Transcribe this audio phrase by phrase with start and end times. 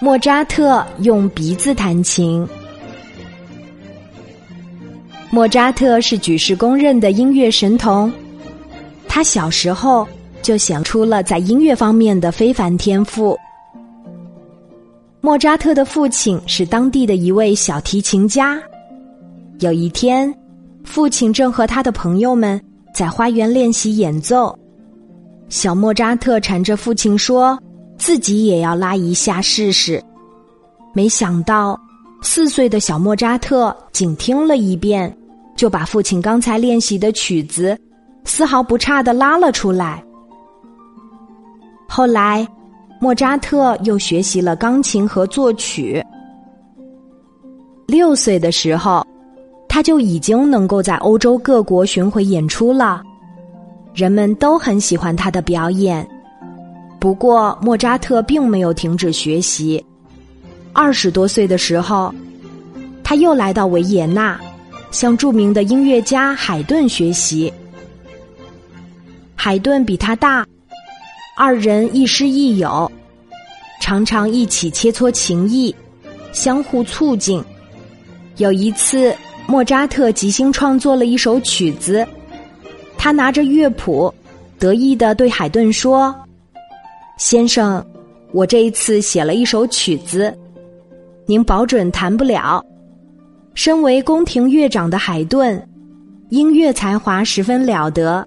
[0.00, 2.46] 莫扎特用鼻子弹琴。
[5.30, 8.12] 莫扎特是举世公认的音乐神童，
[9.08, 10.06] 他小时候
[10.40, 13.36] 就显出了在音乐方面的非凡天赋。
[15.20, 18.58] 莫扎特的父亲是当地的一位小提琴家。
[19.58, 20.32] 有一天，
[20.84, 22.58] 父亲正和他的朋友们
[22.94, 24.56] 在花园练习演奏，
[25.48, 27.58] 小莫扎特缠着父亲说。
[27.98, 30.02] 自己也要拉一下试试，
[30.94, 31.78] 没想到
[32.22, 35.14] 四岁的小莫扎特仅听了一遍，
[35.56, 37.76] 就把父亲刚才练习的曲子
[38.24, 40.02] 丝毫不差的拉了出来。
[41.88, 42.46] 后来，
[43.00, 46.04] 莫扎特又学习了钢琴和作曲。
[47.86, 49.04] 六岁的时候，
[49.68, 53.02] 他就已经能够在欧洲各国巡回演出了，
[53.94, 56.06] 人们都很喜欢他的表演。
[56.98, 59.84] 不过，莫扎特并没有停止学习。
[60.72, 62.12] 二十多岁的时候，
[63.04, 64.38] 他又来到维也纳，
[64.90, 67.52] 向著名的音乐家海顿学习。
[69.34, 70.44] 海顿比他大，
[71.36, 72.90] 二人亦师亦友，
[73.80, 75.74] 常常一起切磋琴艺，
[76.32, 77.42] 相互促进。
[78.38, 79.14] 有一次，
[79.46, 82.06] 莫扎特即兴创作了一首曲子，
[82.96, 84.12] 他拿着乐谱，
[84.58, 86.12] 得意的对海顿说。
[87.18, 87.84] 先生，
[88.32, 90.32] 我这一次写了一首曲子，
[91.26, 92.64] 您保准弹不了。
[93.54, 95.60] 身为宫廷乐长的海顿，
[96.28, 98.24] 音乐才华十分了得，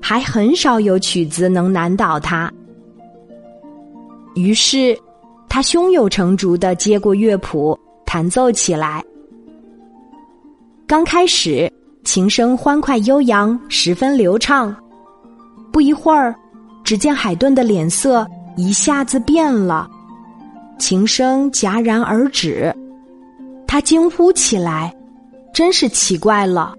[0.00, 2.52] 还很少有曲子能难倒他。
[4.34, 4.98] 于是，
[5.48, 9.00] 他胸有成竹的接过乐谱，弹奏起来。
[10.88, 14.74] 刚开始，琴声欢快悠扬，十分流畅。
[15.72, 16.34] 不一会儿。
[16.92, 19.88] 只见海顿的脸色一下子变了，
[20.78, 22.70] 琴声戛然而止，
[23.66, 24.94] 他惊呼起来
[25.54, 26.74] ：“真是奇怪了！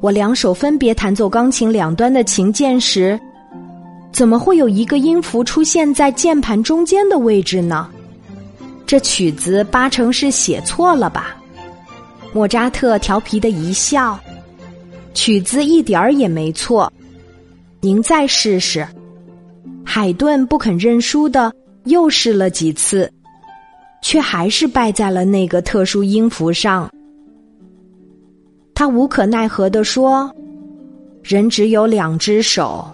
[0.00, 3.18] 我两手分别弹奏钢琴两端的琴键时，
[4.12, 7.88] 怎么会有一个音符出现在键盘中间的位置呢？
[8.86, 11.36] 这曲子八成是写错了吧？”
[12.32, 14.16] 莫扎特调皮的一笑
[15.14, 16.92] ：“曲子一点儿也没错，
[17.80, 18.86] 您再试试。”
[19.98, 21.50] 海顿不肯认输的，
[21.84, 23.10] 又试了几次，
[24.02, 26.90] 却还是败在了那个特殊音符上。
[28.74, 30.30] 他无可奈何的说
[31.24, 32.86] ：“人只有两只手，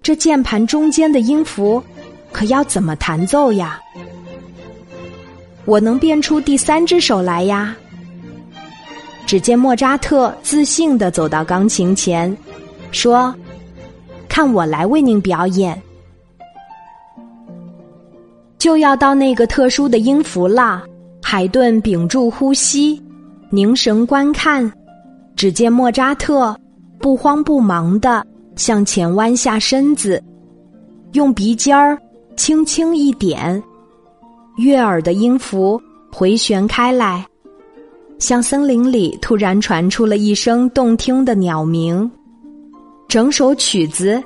[0.00, 1.82] 这键盘中间的音符，
[2.32, 3.78] 可要怎么弹奏呀？
[5.66, 7.76] 我能变出第三只手来呀！”
[9.28, 12.34] 只见莫扎特自信的走到钢琴前，
[12.92, 13.34] 说
[14.26, 15.78] ：“看我来为您表演。”
[18.58, 20.82] 就要到那个特殊的音符了，
[21.22, 23.00] 海顿屏住呼吸，
[23.50, 24.70] 凝神观看。
[25.36, 26.54] 只见莫扎特
[26.98, 28.26] 不慌不忙的
[28.56, 30.20] 向前弯下身子，
[31.12, 31.96] 用鼻尖儿
[32.36, 33.62] 轻轻一点，
[34.56, 35.80] 悦耳的音符
[36.12, 37.24] 回旋开来，
[38.18, 42.10] 像森林里突然传出了一声动听的鸟鸣。
[43.06, 44.20] 整首曲子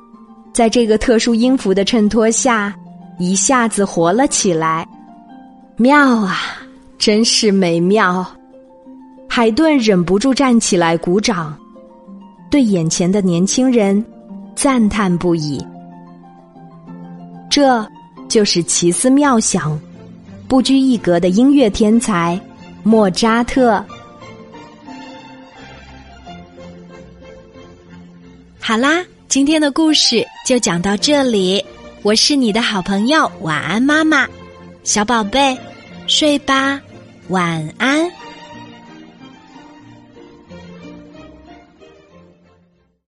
[0.54, 2.75] 在这个特殊音符的衬托下。
[3.22, 4.84] 一下子活了起来，
[5.77, 6.37] 妙啊，
[6.99, 8.27] 真是美妙！
[9.28, 11.56] 海顿忍不住站起来鼓掌，
[12.50, 14.05] 对眼前的年轻人
[14.56, 15.65] 赞叹不已。
[17.49, 17.87] 这
[18.28, 19.78] 就是奇思妙想、
[20.49, 22.38] 不拘一格的音乐天才
[22.82, 23.82] 莫扎特。
[28.59, 31.65] 好啦，今天的故事就讲到这里。
[32.03, 34.27] 我是你的好朋友，晚安，妈妈，
[34.83, 35.57] 小宝贝，
[36.09, 36.81] 睡吧，
[37.29, 38.11] 晚安。